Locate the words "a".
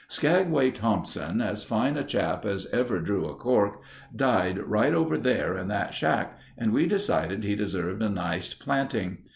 1.95-2.03, 3.27-3.35, 8.01-8.09